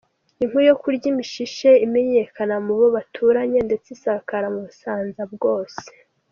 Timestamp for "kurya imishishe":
0.81-1.69